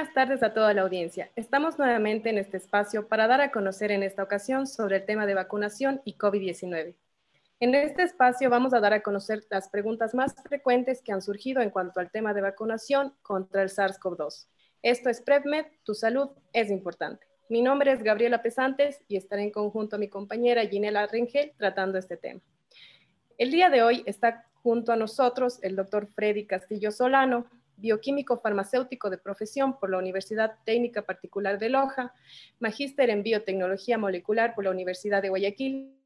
[0.00, 1.30] Buenas tardes a toda la audiencia.
[1.36, 5.26] Estamos nuevamente en este espacio para dar a conocer en esta ocasión sobre el tema
[5.26, 6.94] de vacunación y COVID-19.
[7.60, 11.60] En este espacio vamos a dar a conocer las preguntas más frecuentes que han surgido
[11.60, 14.46] en cuanto al tema de vacunación contra el SARS-CoV-2.
[14.80, 17.26] Esto es PrevMed, tu salud es importante.
[17.50, 21.98] Mi nombre es Gabriela Pesantes y estaré en conjunto a mi compañera Ginela Rengel tratando
[21.98, 22.40] este tema.
[23.36, 29.10] El día de hoy está junto a nosotros el doctor Freddy Castillo Solano, bioquímico farmacéutico
[29.10, 32.14] de profesión por la Universidad Técnica Particular de Loja,
[32.58, 35.96] magíster en biotecnología molecular por la Universidad de Guayaquil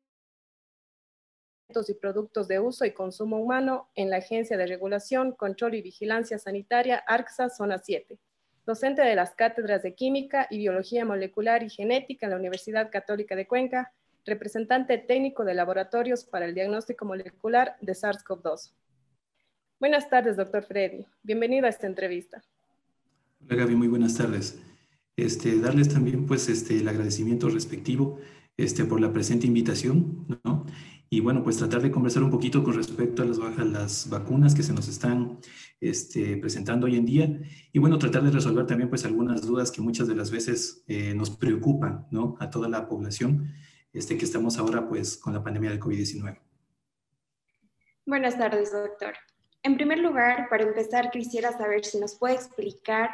[1.88, 6.38] y productos de uso y consumo humano en la Agencia de Regulación, Control y Vigilancia
[6.38, 8.18] Sanitaria, ARCSA, Zona 7.
[8.64, 13.34] Docente de las cátedras de Química y Biología Molecular y Genética en la Universidad Católica
[13.34, 13.92] de Cuenca,
[14.24, 18.72] representante técnico de laboratorios para el diagnóstico molecular de SARS-CoV-2.
[19.84, 21.04] Buenas tardes, doctor Freddy.
[21.22, 22.42] Bienvenido a esta entrevista.
[23.42, 23.74] Hola, Gaby.
[23.74, 24.58] Muy buenas tardes.
[25.14, 28.18] Este, darles también pues, este, el agradecimiento respectivo
[28.56, 30.64] este, por la presente invitación, ¿no?
[31.10, 34.62] Y bueno, pues tratar de conversar un poquito con respecto a las, las vacunas que
[34.62, 35.38] se nos están
[35.82, 37.40] este, presentando hoy en día.
[37.70, 41.12] Y bueno, tratar de resolver también pues algunas dudas que muchas de las veces eh,
[41.14, 42.36] nos preocupan, ¿no?
[42.40, 43.52] A toda la población
[43.92, 46.38] este, que estamos ahora pues con la pandemia del COVID-19.
[48.06, 49.12] Buenas tardes, doctor.
[49.64, 53.08] En primer lugar, para empezar, quisiera saber si nos puede explicar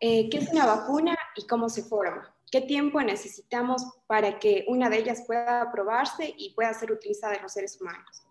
[0.00, 2.34] eh, qué es una vacuna y cómo se forma.
[2.50, 7.42] ¿Qué tiempo necesitamos para que una de ellas pueda aprobarse y pueda ser utilizada en
[7.42, 8.24] los seres humanos?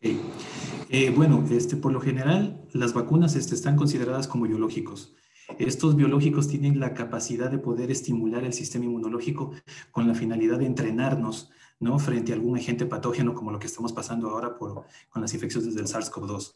[0.00, 5.14] Eh, bueno, este, por lo general, las vacunas este, están consideradas como biológicos.
[5.60, 9.52] Estos biológicos tienen la capacidad de poder estimular el sistema inmunológico
[9.92, 12.00] con la finalidad de entrenarnos ¿no?
[12.00, 15.76] frente a algún agente patógeno como lo que estamos pasando ahora por, con las infecciones
[15.76, 16.54] del SARS-CoV-2.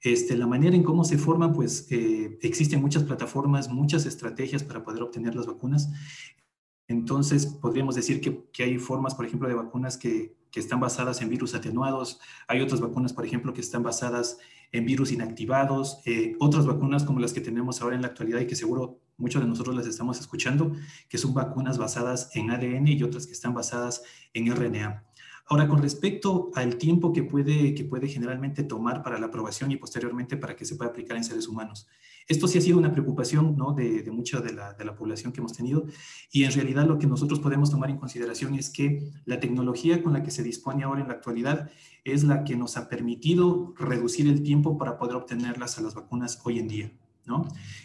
[0.00, 4.84] Este, la manera en cómo se forman, pues eh, existen muchas plataformas, muchas estrategias para
[4.84, 5.90] poder obtener las vacunas.
[6.88, 11.20] Entonces, podríamos decir que, que hay formas, por ejemplo, de vacunas que, que, están basadas
[11.20, 12.20] en virus atenuados.
[12.46, 14.38] Hay otras vacunas, por ejemplo, que están basadas
[14.70, 16.00] en virus inactivados.
[16.04, 19.42] Eh, otras vacunas como las que tenemos ahora en la actualidad y que seguro muchos
[19.42, 20.72] de nosotros las estamos escuchando,
[21.08, 24.02] que son vacunas basadas en ADN y otras que están basadas
[24.34, 25.05] en RNA.
[25.48, 29.76] Ahora, con respecto al tiempo que puede, que puede generalmente tomar para la aprobación y
[29.76, 31.86] posteriormente para que se pueda aplicar en seres humanos.
[32.26, 33.72] Esto sí ha sido una preocupación ¿no?
[33.72, 35.86] de, mucha de la, de la, población que hemos tenido
[36.32, 40.12] y en realidad lo que nosotros podemos tomar en consideración es que la tecnología con
[40.12, 41.70] la que se dispone ahora en la actualidad
[42.02, 46.40] es la que nos ha permitido reducir el tiempo para poder obtenerlas a las vacunas
[46.44, 46.92] hoy en día.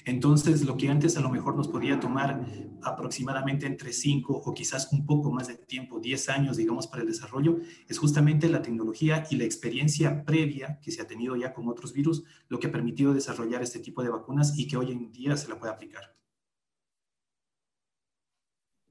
[0.06, 2.46] Entonces, lo que antes a lo mejor nos podía tomar
[2.84, 7.08] aproximadamente entre 5 o quizás un poco más de tiempo, 10 años, digamos, para el
[7.08, 11.68] desarrollo, es justamente la tecnología y la experiencia previa que se ha tenido ya con
[11.68, 15.12] otros virus, lo que ha permitido desarrollar este tipo de vacunas y que hoy en
[15.12, 16.16] día se la puede aplicar.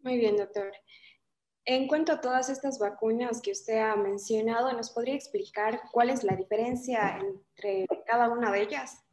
[0.02, 0.72] Muy bien, doctor.
[1.66, 6.24] En cuanto a todas estas vacunas que usted ha mencionado, ¿nos podría explicar cuál es
[6.24, 9.04] la diferencia entre cada una de ellas?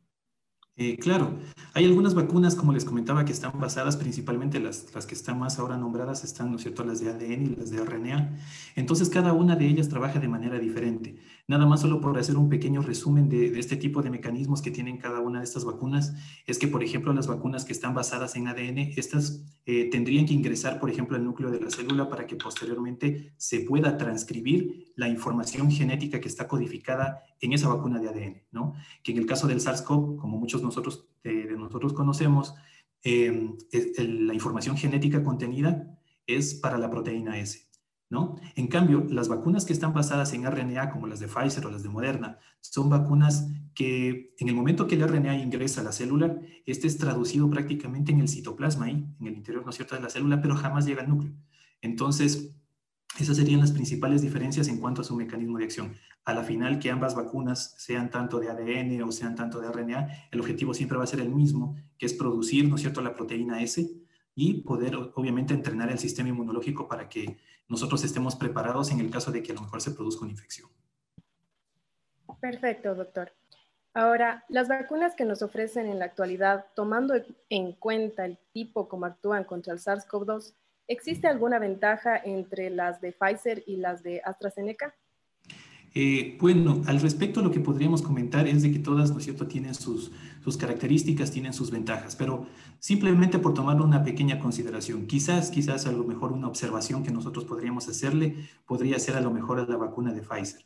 [0.79, 1.39] Eh, claro,
[1.73, 5.57] hay algunas vacunas, como les comentaba, que están basadas principalmente, las, las que están más
[5.57, 8.37] ahora nombradas, están, ¿no cierto?, las de ADN y las de RNA.
[8.75, 11.15] Entonces, cada una de ellas trabaja de manera diferente.
[11.49, 14.97] Nada más solo por hacer un pequeño resumen de, este tipo de mecanismos que tienen
[14.97, 16.13] cada una de estas vacunas,
[16.45, 20.33] es que, por ejemplo, las vacunas que están basadas en ADN, estas eh, tendrían que
[20.33, 25.07] ingresar, por ejemplo, al núcleo de la célula para que posteriormente se pueda transcribir la
[25.07, 28.73] información genética que está codificada en esa vacuna de ADN, ¿no?
[29.01, 32.55] Que en el caso del SARS-CoV, como muchos nosotros, de, nosotros conocemos,
[33.03, 33.55] eh,
[33.99, 37.66] la información genética contenida es para la proteína S.
[38.09, 38.35] ¿no?
[38.55, 41.83] En cambio, las vacunas que están basadas en RNA, como las de Pfizer o las
[41.83, 46.39] de Moderna, son vacunas que en el momento que el RNA ingresa a la célula,
[46.65, 50.01] este es traducido prácticamente en el citoplasma, ahí, en el interior, ¿no es cierto?, de
[50.01, 51.33] la célula, pero jamás llega al núcleo.
[51.81, 52.55] Entonces,
[53.19, 55.93] esas serían las principales diferencias en cuanto a su mecanismo de acción.
[56.23, 60.07] A la final, que ambas vacunas sean tanto de ADN o sean tanto de RNA,
[60.31, 63.13] el objetivo siempre va a ser el mismo, que es producir, ¿no es cierto?, la
[63.13, 64.06] proteína S
[64.39, 69.31] y poder, obviamente, entrenar el sistema inmunológico para que nosotros estemos preparados en el caso
[69.31, 70.69] de que a lo mejor se produzca una infección.
[72.39, 73.33] Perfecto, doctor.
[73.95, 77.15] Ahora, las vacunas que nos ofrecen en la actualidad, tomando
[77.49, 80.53] en cuenta el tipo como actúan contra el SARS-CoV-2,
[80.87, 84.93] ¿existe alguna ventaja entre las de Pfizer y las de AstraZeneca?
[85.93, 89.47] Eh, bueno, al respecto lo que podríamos comentar es de que todas, ¿no es cierto?,
[89.47, 90.11] tienen sus,
[90.57, 92.45] características, tienen sus ventajas, pero
[92.79, 97.43] simplemente por tomar una pequeña consideración, quizás, quizás a lo mejor una observación que nosotros
[97.45, 100.65] podríamos hacerle podría ser a lo mejor a la vacuna de Pfizer.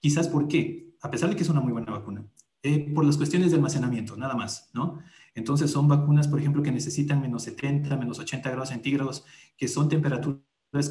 [0.00, 0.94] Quizás, ¿por qué?
[1.02, 2.24] A pesar de que es una muy buena vacuna,
[2.62, 4.98] Eh, por las cuestiones de almacenamiento, nada más, ¿no?
[5.34, 9.24] Entonces son vacunas, por ejemplo, que necesitan menos 70, menos 80 grados centígrados,
[9.56, 10.42] que son temperaturas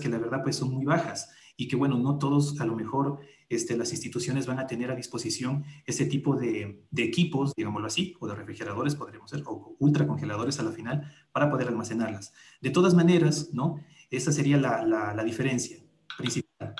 [0.01, 3.19] que la verdad pues son muy bajas y que bueno, no todos a lo mejor
[3.49, 8.27] este, las instituciones van a tener a disposición ese tipo de, equipos, digámoslo así, o
[8.27, 12.33] de refrigeradores, podríamos ser, o ultracongeladores a la final, para poder almacenarlas.
[12.61, 13.79] De todas maneras, ¿no?
[14.09, 15.77] Esa sería la, la, diferencia
[16.17, 16.75] principal.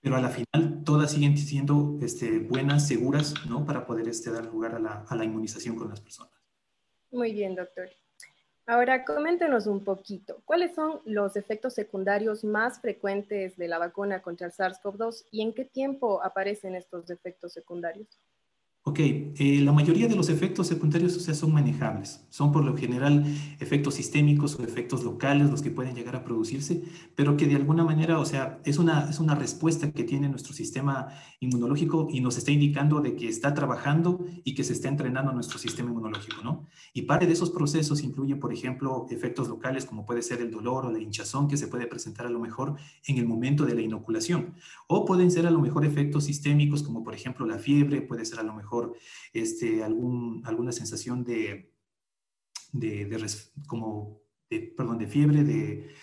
[0.00, 3.64] Pero a la final todas siguen siendo este, buenas, seguras, ¿no?
[3.64, 6.32] Para poder este, dar lugar a la, a la inmunización con las personas.
[7.10, 7.88] Muy bien, doctor.
[8.66, 14.46] Ahora, coméntenos un poquito, ¿cuáles son los efectos secundarios más frecuentes de la vacuna contra
[14.46, 18.20] el SARS-CoV-2 y en qué tiempo aparecen estos efectos secundarios?
[18.86, 22.26] Ok, eh, la mayoría de los efectos secundarios o sea, son manejables.
[22.28, 23.24] Son por lo general
[23.58, 26.84] efectos sistémicos o efectos locales los que pueden llegar a producirse,
[27.14, 30.52] pero que de alguna manera, o sea, es una, es una respuesta que tiene nuestro
[30.52, 31.08] sistema
[31.40, 35.58] inmunológico y nos está indicando de que está trabajando y que se está entrenando nuestro
[35.58, 36.66] sistema inmunológico, ¿no?
[36.92, 40.84] Y parte de esos procesos incluye, por ejemplo, efectos locales como puede ser el dolor
[40.84, 42.74] o la hinchazón que se puede presentar a lo mejor
[43.06, 44.52] en el momento de la inoculación.
[44.88, 48.40] O pueden ser a lo mejor efectos sistémicos como por ejemplo la fiebre, puede ser
[48.40, 48.73] a lo mejor
[49.32, 51.72] este, algún, alguna sensación de,
[52.72, 53.26] de,
[53.66, 54.22] como
[54.76, 55.94] perdón, de fiebre, de,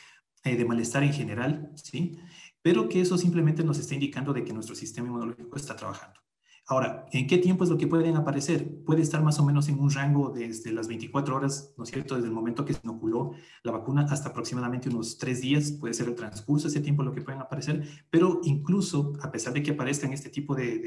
[0.44, 2.18] eh, de malestar en general, ¿sí?
[2.62, 6.20] Pero que eso simplemente nos está indicando de que nuestro sistema inmunológico está trabajando.
[6.68, 8.84] Ahora, ¿en qué tiempo es lo que pueden aparecer?
[8.86, 12.16] Puede estar más o menos en un rango desde las 24 horas, ¿no es cierto?
[12.16, 13.32] Desde el momento que se inoculó
[13.64, 17.14] la vacuna hasta aproximadamente unos tres días, puede ser el transcurso de ese tiempo lo
[17.14, 20.80] que pueden aparecer, pero incluso a pesar de que aparezcan este tipo de,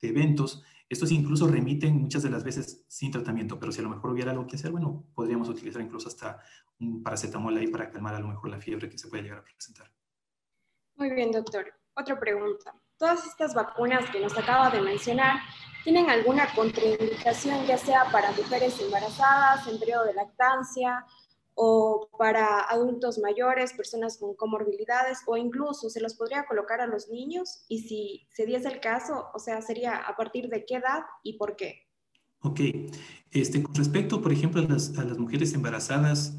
[0.00, 3.88] de eventos, estos incluso remiten muchas de las veces sin tratamiento, pero si a lo
[3.88, 6.40] mejor hubiera algo que hacer, bueno, podríamos utilizar incluso hasta
[6.78, 9.44] un paracetamol ahí para calmar a lo mejor la fiebre que se puede llegar a
[9.44, 9.90] presentar.
[10.96, 11.72] Muy bien, doctor.
[11.94, 12.74] Otra pregunta.
[13.02, 15.40] Todas estas vacunas que nos acaba de mencionar,
[15.82, 21.04] ¿tienen alguna contraindicación, ya sea para mujeres embarazadas, en periodo de lactancia
[21.54, 27.08] o para adultos mayores, personas con comorbilidades o incluso se los podría colocar a los
[27.08, 31.00] niños y si se diese el caso, o sea, sería a partir de qué edad
[31.24, 31.88] y por qué.
[32.42, 32.60] Ok,
[33.32, 36.36] este, con respecto, por ejemplo, a las, a las mujeres embarazadas,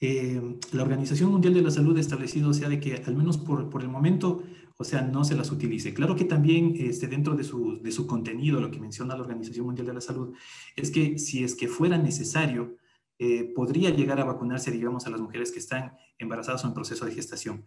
[0.00, 0.40] eh,
[0.72, 3.68] la Organización Mundial de la Salud ha establecido, o sea, de que al menos por,
[3.68, 4.42] por el momento,
[4.78, 5.94] o sea, no se las utilice.
[5.94, 9.66] Claro que también este, dentro de su, de su contenido, lo que menciona la Organización
[9.66, 10.34] Mundial de la Salud,
[10.76, 12.76] es que si es que fuera necesario,
[13.18, 17.06] eh, podría llegar a vacunarse, digamos, a las mujeres que están embarazadas o en proceso
[17.06, 17.64] de gestación.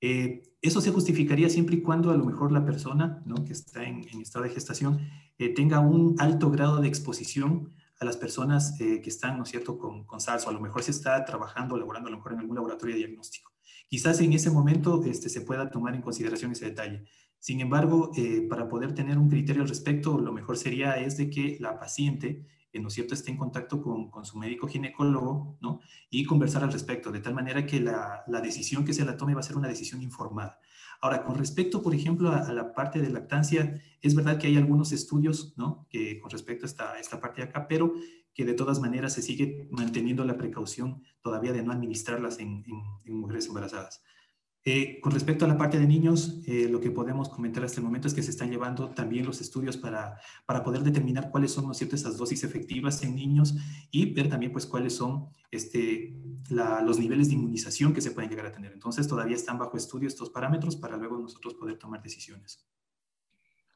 [0.00, 4.04] Eh, eso se justificaría siempre y cuando a lo mejor la persona que está en,
[4.20, 5.00] estado de gestación
[5.38, 9.78] eh, tenga un alto grado de exposición a las personas que están, ¿no es cierto?,
[9.78, 12.40] con, con, SARS o a lo mejor se está trabajando, laborando a lo mejor en
[12.40, 13.51] algún laboratorio de diagnóstico.
[13.92, 17.04] Quizás en ese momento este, se pueda tomar en consideración ese detalle.
[17.38, 18.10] Sin embargo,
[18.48, 22.46] para poder tener un criterio al respecto, lo mejor sería es de que la paciente
[22.72, 25.80] ¿no es cierto?, esté en contacto con, con, su médico ginecólogo, ¿no?
[26.08, 29.34] Y conversar al respecto, de tal manera que la, la, decisión que se la tome
[29.34, 30.58] va a ser una decisión informada.
[31.02, 34.90] Ahora, con respecto, por ejemplo, a, la parte de lactancia, es verdad que hay algunos
[34.92, 35.86] estudios, ¿no?
[35.90, 37.92] Que con respecto a esta, esta parte de acá, pero
[38.34, 42.64] que de todas maneras se sigue manteniendo la precaución todavía de no administrarlas en,
[43.06, 44.02] mujeres embarazadas.
[44.64, 47.84] Eh, con respecto a la parte de niños, eh, lo que podemos comentar hasta el
[47.84, 51.66] momento es que se están llevando también los estudios para, para poder determinar cuáles son
[51.66, 51.96] ¿no cierto?
[51.96, 53.56] esas dosis efectivas en niños
[53.90, 56.16] y ver también pues cuáles son este,
[56.48, 58.72] los niveles de inmunización que se pueden llegar a tener.
[58.72, 62.64] Entonces todavía están bajo estudio estos parámetros para luego nosotros poder tomar decisiones.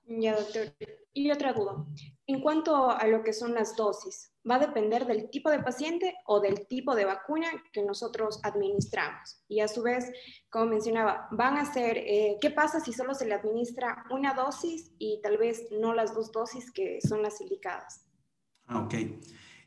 [0.07, 0.73] Ya, doctor.
[1.13, 1.85] Y otra duda.
[2.27, 6.15] En cuanto a lo que son las dosis, ¿va a depender del tipo de paciente
[6.27, 9.43] o del tipo de vacuna que nosotros administramos?
[9.49, 10.13] Y a su vez,
[10.51, 14.93] como mencionaba, van a ser, eh, ¿qué pasa si solo se le administra una dosis
[14.99, 18.07] y tal vez no las dos dosis que son las indicadas?
[18.67, 18.95] Ah, ok.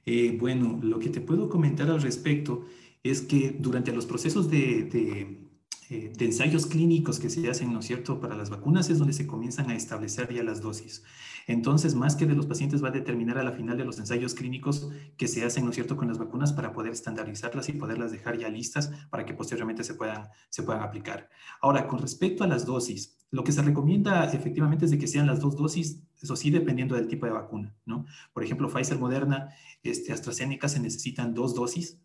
[0.05, 2.65] Eh, bueno, lo que te puedo comentar al respecto
[3.03, 5.48] es que durante los procesos de
[5.89, 9.13] eh, de ensayos clínicos que se hacen, ¿no es cierto?, para las vacunas es donde
[9.13, 11.03] se comienzan a establecer ya las dosis.
[11.47, 14.35] Entonces, más que de los pacientes va a determinar a la final de los ensayos
[14.35, 18.11] clínicos que se hacen, ¿no es cierto?, con las vacunas para poder estandarizarlas y poderlas
[18.11, 21.27] dejar ya listas para que posteriormente se puedan, se puedan aplicar.
[21.59, 25.25] Ahora, con respecto a las dosis, lo que se recomienda efectivamente es de que sean
[25.25, 28.05] las dos dosis, eso sí, dependiendo del tipo de vacuna, ¿no?
[28.31, 29.49] Por ejemplo, Pfizer, Moderna,
[29.81, 31.99] este, AstraZeneca se necesitan dos dosis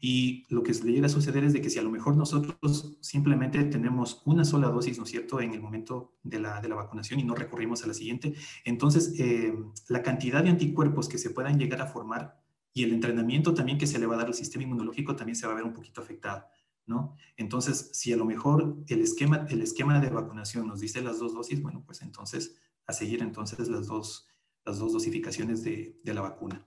[0.00, 2.96] y lo que le llega a suceder es de que si a lo mejor nosotros
[3.00, 6.74] simplemente tenemos una sola dosis, ¿no es cierto?, en el momento de la, de la
[6.74, 8.34] vacunación y no recurrimos a la siguiente,
[8.64, 9.54] entonces eh,
[9.88, 12.42] la cantidad de anticuerpos que se puedan llegar a formar
[12.72, 15.46] y el entrenamiento también que se le va a dar al sistema inmunológico también se
[15.46, 16.46] va a ver un poquito afectado.
[16.86, 17.16] ¿No?
[17.38, 21.32] Entonces, si a lo mejor el esquema, el esquema de vacunación nos dice las dos
[21.32, 24.28] dosis, bueno, pues entonces a seguir entonces las dos,
[24.66, 26.62] las dos dosificaciones de, de la vacuna.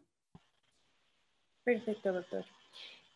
[1.64, 2.44] Perfecto, doctor.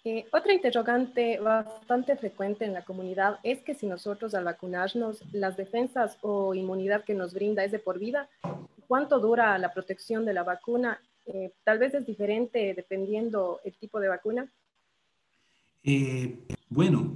[0.04, 5.58] Eh, otra interrogante bastante frecuente en la comunidad es que si nosotros al vacunarnos, las
[5.58, 8.28] defensas o inmunidad que nos brinda es de por vida,
[8.88, 11.00] ¿cuánto dura la protección de la vacuna?
[11.28, 14.52] Eh, tal vez es diferente dependiendo el tipo de vacuna.
[15.84, 16.36] Eh,
[16.70, 17.16] bueno,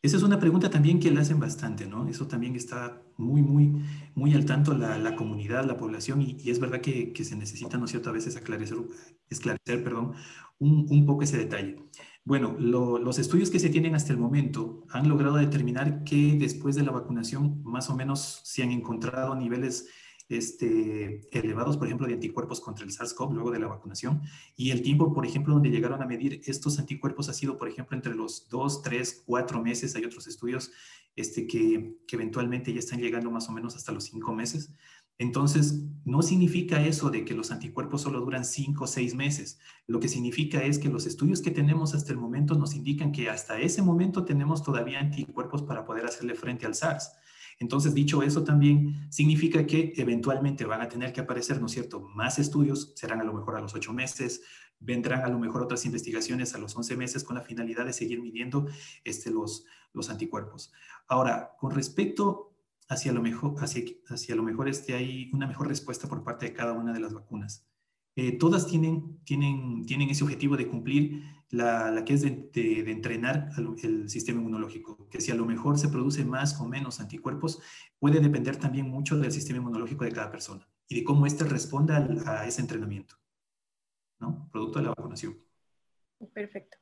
[0.00, 2.06] esa es una pregunta también que le hacen bastante, ¿no?
[2.06, 3.72] Eso también está muy, muy,
[4.14, 7.90] muy al tanto la, comunidad, la población, y, es verdad que, se necesita, ¿no es
[7.90, 10.14] cierto?, a veces esclarecer, perdón,
[10.60, 11.76] un, un poco ese detalle.
[12.24, 16.82] Bueno, los estudios que se tienen hasta el momento han logrado determinar que después de
[16.82, 19.88] la vacunación más o menos se han encontrado niveles
[20.28, 24.22] este, elevados, por ejemplo, de anticuerpos contra el SARS-CoV luego de la vacunación.
[24.54, 27.96] Y el tiempo, por ejemplo, donde llegaron a medir estos anticuerpos ha sido, por ejemplo,
[27.96, 29.96] entre los dos, tres, cuatro meses.
[29.96, 30.70] Hay otros estudios
[31.16, 34.72] este, que eventualmente ya están llegando más o menos hasta los cinco meses.
[35.20, 39.58] Entonces, no significa eso de que los anticuerpos solo duran cinco o seis meses.
[39.86, 43.28] Lo que significa es que los estudios que tenemos hasta el momento nos indican que
[43.28, 47.12] hasta ese momento tenemos todavía anticuerpos para poder hacerle frente al SARS.
[47.58, 52.00] Entonces, dicho eso, también significa que eventualmente van a tener que aparecer, ¿no es cierto?,
[52.00, 54.40] más estudios, serán a lo mejor a los ocho meses,
[54.78, 58.22] vendrán a lo mejor otras investigaciones a los once meses con la finalidad de seguir
[58.22, 58.68] midiendo
[59.04, 60.72] este, los anticuerpos.
[61.08, 62.49] Ahora, con respecto
[62.90, 66.52] hacia lo mejor, hacia, hacia lo mejor este, hay una mejor respuesta por parte de
[66.52, 67.66] cada una de las vacunas.
[68.16, 72.90] Eh, todas tienen, tienen, tienen ese objetivo de cumplir la, la que es de, de,
[72.90, 73.50] entrenar
[73.82, 77.62] el sistema inmunológico, que si a lo mejor se produce más o menos anticuerpos,
[78.00, 82.08] puede depender también mucho del sistema inmunológico de cada persona y de cómo éste responda
[82.26, 83.14] a ese entrenamiento,
[84.18, 84.48] ¿no?
[84.50, 85.38] Producto de la vacunación.
[86.34, 86.76] Perfecto.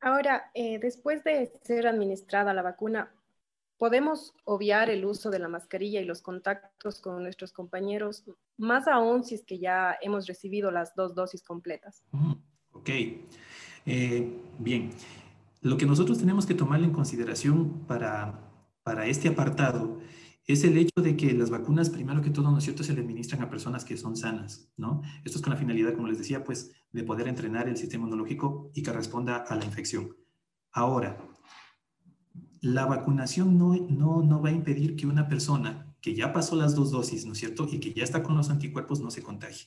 [0.00, 3.14] Ahora, eh, después de ser administrada la vacuna,
[3.82, 8.22] podemos obviar el uso de la mascarilla y los contactos con nuestros compañeros,
[8.56, 12.04] más aún si es que ya hemos recibido las dos dosis completas.
[12.70, 12.90] Ok,
[13.84, 14.90] eh, bien.
[15.62, 18.38] Lo que nosotros tenemos que tomar en consideración para,
[18.84, 19.98] para este apartado
[20.46, 23.00] es el hecho de que las vacunas, primero que todo, ¿no es cierto?, se le
[23.00, 25.02] administran a personas que son sanas, ¿no?
[25.24, 28.70] Esto es con la finalidad, como les decía, pues, de poder entrenar el sistema inmunológico
[28.74, 30.16] y que responda a la infección.
[30.70, 31.18] Ahora,
[32.62, 36.74] la vacunación no, no, no va a impedir que una persona que ya pasó las
[36.76, 37.68] dos dosis, ¿no es cierto?
[37.70, 39.66] Y que ya está con los anticuerpos no se contagie.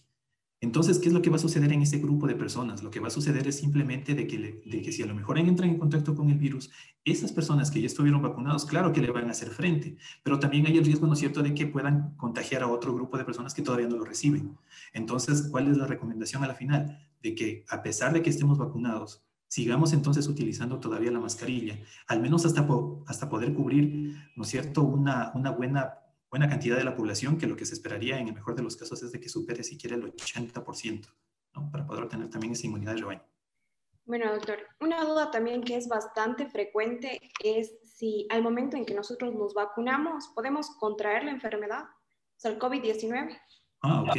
[0.61, 2.81] Entonces, ¿qué es lo que va a suceder en ese grupo de personas?
[2.81, 5.37] Lo que va a suceder es simplemente de que, de que si a lo mejor
[5.37, 6.71] entran en contacto con el virus,
[7.03, 10.65] esas personas que ya estuvieron vacunados, claro que le van a hacer frente, pero también
[10.65, 13.53] hay el riesgo, ¿no es cierto?, de que puedan contagiar a otro grupo de personas
[13.53, 14.57] que todavía no lo reciben.
[14.93, 16.97] Entonces, ¿cuál es la recomendación a la final?
[17.21, 22.21] De que a pesar de que estemos vacunados, Sigamos entonces utilizando todavía la mascarilla, al
[22.21, 22.67] menos hasta,
[23.07, 25.99] hasta poder cubrir, ¿no es cierto?, una, una buena,
[26.29, 28.75] buena cantidad de la población, que lo que se esperaría en el mejor de los
[28.75, 31.07] casos es de que supere siquiera el 80%,
[31.55, 31.71] ¿no?
[31.71, 33.23] Para poder obtener también esa inmunidad de rebaño.
[34.05, 38.93] Bueno, doctor, una duda también que es bastante frecuente es si al momento en que
[38.93, 43.35] nosotros nos vacunamos podemos contraer la enfermedad, o sea, el COVID-19.
[43.81, 44.17] Ah, ok.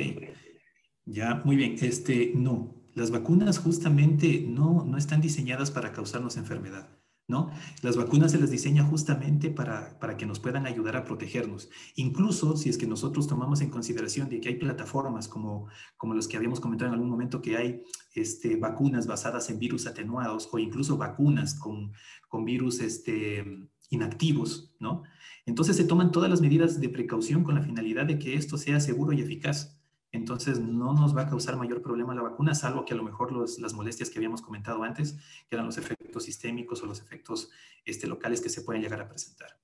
[1.04, 1.76] Ya, muy bien.
[1.80, 6.88] Este, no, las vacunas justamente no, no están diseñadas para causarnos enfermedad.
[7.29, 7.50] ¿No?
[7.83, 11.69] Las vacunas se las diseña justamente para, para, que nos puedan ayudar a protegernos.
[11.97, 16.29] Incluso si es que nosotros tomamos en consideración de que hay plataformas como, como los
[16.29, 17.83] que habíamos comentado en algún momento, que hay
[18.15, 21.93] este, vacunas basadas en virus atenuados o incluso vacunas con,
[22.29, 23.45] con virus este,
[23.91, 25.03] inactivos, ¿no?
[25.47, 28.79] Entonces se toman todas las medidas de precaución con la finalidad de que esto sea
[28.79, 29.75] seguro y eficaz
[30.16, 33.32] entonces no nos va a causar mayor problema la vacuna, salvo que a lo mejor
[33.32, 35.12] las molestias que habíamos comentado antes,
[35.49, 37.50] que eran los efectos sistémicos o los efectos
[37.85, 39.58] este, locales que se pueden llegar a presentar.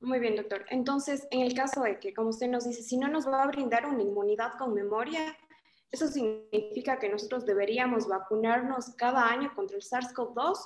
[0.00, 0.66] Muy bien, doctor.
[0.68, 3.46] Entonces, en el caso de que, como usted nos dice, si no nos va a
[3.46, 5.36] brindar una inmunidad con memoria,
[5.90, 10.58] ¿eso significa que nosotros deberíamos vacunarnos cada año contra el SARS-CoV-2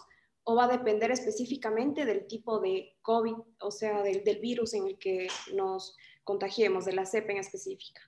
[0.42, 4.98] o va a depender específicamente del tipo de COVID, o sea, del virus en el
[4.98, 5.96] que nos
[6.28, 8.02] contagiemos, de la cepa en específica.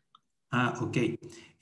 [0.51, 0.97] Ah, ok.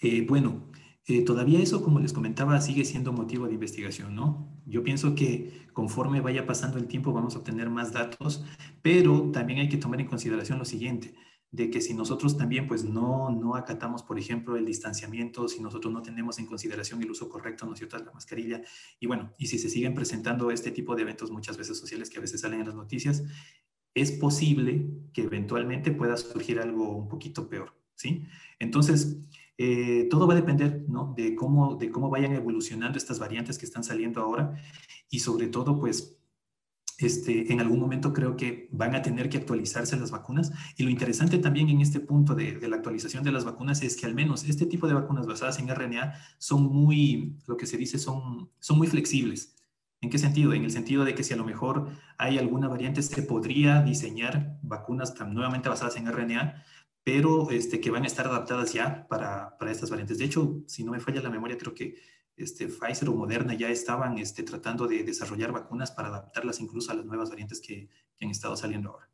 [0.00, 0.73] Eh, bueno,
[1.07, 4.61] eh, todavía eso, como les comentaba, sigue siendo motivo de investigación, ¿no?
[4.67, 8.45] Yo pienso que conforme vaya pasando el tiempo vamos a obtener más datos,
[8.83, 11.15] pero también hay que tomar en consideración lo siguiente,
[11.53, 15.93] de que si nosotros también pues no, no acatamos, por ejemplo, el distanciamiento, si nosotros
[15.93, 18.61] no tenemos en consideración el uso correcto, ¿no es cierto?, de la mascarilla,
[18.99, 22.19] y bueno, y si se siguen presentando este tipo de eventos muchas veces sociales que
[22.19, 23.23] a veces salen en las noticias,
[23.95, 28.25] es posible que eventualmente pueda surgir algo un poquito peor, ¿sí?
[28.59, 29.18] Entonces,
[29.57, 31.14] eh, todo va a depender, ¿no?
[31.16, 34.54] De cómo, de cómo vayan evolucionando estas variantes que están saliendo ahora
[35.11, 36.18] y sobre todo, pues,
[36.99, 40.52] este, en algún momento creo que van a tener que actualizarse las vacunas.
[40.76, 44.07] Y lo interesante también en este punto de, la actualización de las vacunas es que
[44.07, 47.99] al menos este tipo de vacunas basadas en RNA son muy, lo que se dice,
[47.99, 49.58] son, son muy flexibles.
[50.00, 50.52] ¿En qué sentido?
[50.52, 51.88] En el sentido de que si a lo mejor
[52.19, 56.64] hay alguna variante, se podría diseñar vacunas nuevamente basadas en RNA,
[57.02, 60.19] pero este, que van a estar adaptadas ya para, para estas variantes.
[60.19, 61.97] De hecho, si no me falla la memoria, creo que
[62.37, 66.95] este, Pfizer o Moderna ya estaban este, tratando de desarrollar vacunas para adaptarlas incluso a
[66.95, 69.11] las nuevas variantes que, que han estado saliendo ahora.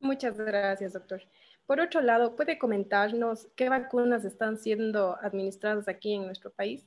[0.00, 1.22] Muchas gracias, doctor.
[1.66, 6.86] Por otro lado, ¿puede comentarnos qué vacunas están siendo administradas aquí en nuestro país?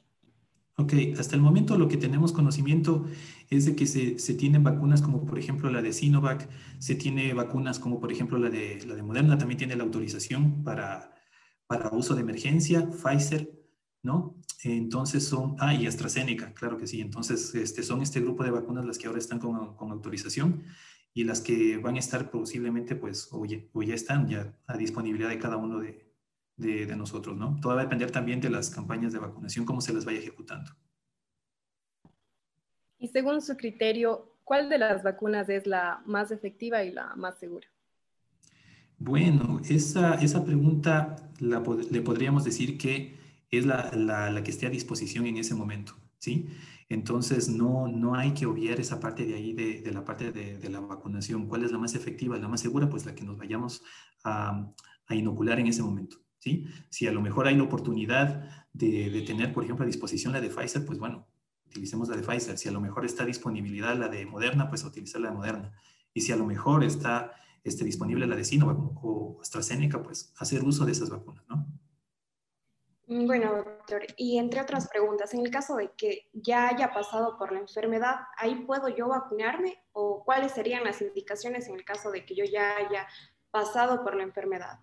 [0.79, 3.05] Ok, hasta el momento lo que tenemos conocimiento
[3.50, 6.48] es de que se, se, tienen vacunas como por ejemplo la de Sinovac,
[6.79, 10.63] se tiene vacunas como por ejemplo la de, la de Moderna, también tiene la autorización
[10.63, 11.13] para,
[11.67, 13.51] para uso de emergencia, Pfizer,
[14.03, 14.38] ¿no?
[14.63, 18.86] Entonces son, ah, y AstraZeneca, claro que sí, entonces este, son este grupo de vacunas
[18.86, 20.63] las que ahora están con, con autorización
[21.13, 25.27] y las que van a estar posiblemente pues o o ya están ya a disponibilidad
[25.27, 26.09] de cada uno de,
[26.60, 27.58] de, nosotros, ¿no?
[27.62, 30.72] Todo va a depender también de las campañas de vacunación, cómo se las vaya ejecutando.
[32.98, 37.39] Y según su criterio, ¿cuál de las vacunas es la más efectiva y la más
[37.39, 37.68] segura?
[38.98, 43.18] Bueno, esa, esa pregunta le podríamos decir que
[43.50, 46.50] es la, la, que esté a disposición en ese momento, ¿sí?
[46.89, 50.58] Entonces, no, no hay que obviar esa parte de ahí, de, de la parte de,
[50.58, 51.48] de, la vacunación.
[51.48, 52.89] ¿Cuál es la más efectiva, la más segura?
[52.89, 53.84] Pues la que nos vayamos
[54.24, 54.68] a,
[55.08, 56.18] a inocular en ese momento.
[56.39, 56.65] ¿Sí?
[56.89, 60.50] Si a lo mejor hay la oportunidad de, tener, por ejemplo, a disposición la de
[60.50, 61.27] Pfizer, pues bueno,
[61.67, 62.58] utilicemos la de Pfizer.
[62.58, 65.74] Si a lo mejor está disponibilidad la de Moderna, pues utilizar la de Moderna.
[66.13, 70.63] Y si a lo mejor está este, disponible la de Sinovac o AstraZeneca, pues hacer
[70.63, 71.67] uso de esas vacunas, ¿no?
[73.08, 77.38] Mm, bueno, doctor, y entre otras preguntas, en el caso de que ya haya pasado
[77.38, 79.84] por la enfermedad, ¿ahí puedo yo vacunarme?
[79.93, 83.08] ¿O cuáles serían las indicaciones en el caso de que yo ya haya
[83.51, 84.79] pasado por la enfermedad?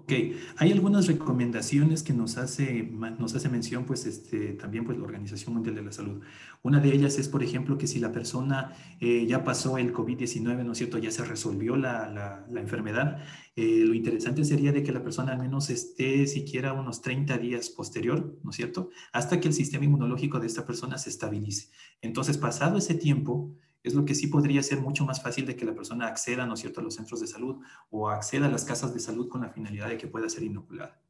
[0.00, 0.12] Ok,
[0.56, 2.84] hay algunas recomendaciones que nos hace,
[3.18, 6.22] nos hace mención pues, este, también pues, la Organización Mundial de la Salud.
[6.62, 10.64] Una de ellas es, por ejemplo, que si la persona eh, ya pasó el COVID-19,
[10.64, 12.08] ¿no es cierto?, ya se resolvió la,
[12.48, 13.18] la, enfermedad,
[13.56, 17.68] eh, lo interesante sería de que la persona al menos esté siquiera unos 30 días
[17.68, 21.70] posterior, ¿no es cierto?, hasta que el sistema inmunológico de esta persona se estabilice.
[22.00, 23.52] Entonces, pasado ese tiempo,
[23.88, 26.54] es lo que sí podría ser mucho más fácil de que la persona acceda, ¿no
[26.54, 29.40] es cierto?, a los centros de salud o acceda a las casas de salud con
[29.40, 31.00] la finalidad de que pueda ser inoculada.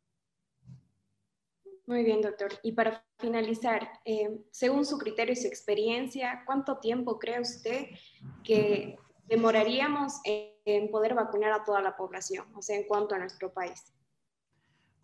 [1.87, 2.51] Muy bien, doctor.
[2.63, 7.87] Y para finalizar, eh, según su criterio y su experiencia, ¿cuánto tiempo cree usted
[8.45, 13.53] que demoraríamos en poder vacunar a toda la población, o sea, en cuanto a nuestro
[13.53, 13.95] país?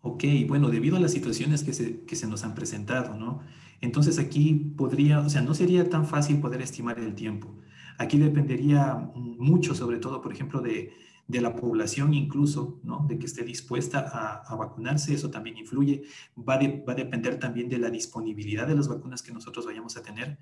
[0.01, 3.41] Ok, bueno, debido a las situaciones que se, que se nos han presentado, ¿no?
[3.81, 7.55] Entonces aquí podría, o sea, no sería tan fácil poder estimar el tiempo.
[7.97, 10.93] Aquí dependería mucho, sobre todo, por ejemplo, de,
[11.27, 13.05] de la población incluso, ¿no?
[13.07, 16.03] De que esté dispuesta a, vacunarse, eso también influye.
[16.37, 20.03] Va, va a depender también de la disponibilidad de las vacunas que nosotros vayamos a
[20.03, 20.37] tener,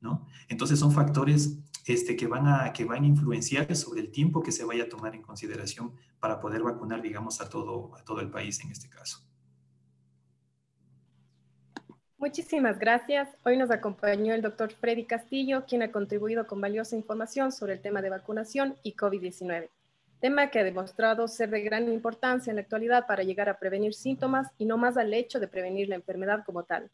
[0.00, 0.26] ¿no?
[0.48, 4.52] Entonces son factores este, que, van a, que van a influenciar sobre el tiempo que
[4.52, 8.30] se vaya a tomar en consideración para poder vacunar, digamos, a todo, a todo el
[8.30, 9.25] país en este caso.
[12.18, 13.28] Muchísimas gracias.
[13.44, 17.80] Hoy nos acompañó el doctor Freddy Castillo, quien ha contribuido con valiosa información sobre el
[17.80, 19.68] tema de vacunación y COVID-19,
[20.18, 23.92] tema que ha demostrado ser de gran importancia en la actualidad para llegar a prevenir
[23.92, 26.90] síntomas y no más al hecho de prevenir la enfermedad como tal.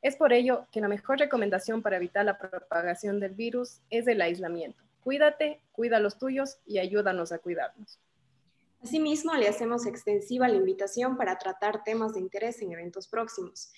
[0.00, 4.22] Es por ello que la mejor recomendación para evitar la propagación del virus es el
[4.22, 4.82] aislamiento.
[5.04, 7.98] Cuídate, cuida a los tuyos y ayúdanos a cuidarnos.
[8.82, 13.70] Asimismo, le hacemos extensiva la invitación para tratar temas de interés en eventos próximos.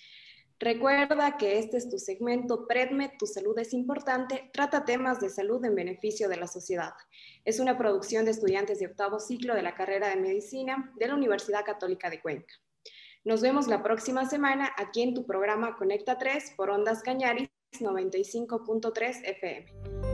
[0.59, 5.63] Recuerda que este es tu segmento PREDME, Tu Salud es Importante, trata temas de salud
[5.65, 6.93] en beneficio de la sociedad.
[7.43, 11.15] Es una producción de estudiantes de octavo ciclo de la carrera de medicina de la
[11.15, 12.53] Universidad Católica de Cuenca.
[13.25, 19.21] Nos vemos la próxima semana aquí en tu programa Conecta 3 por Ondas Cañaris 95.3
[19.25, 20.04] FM.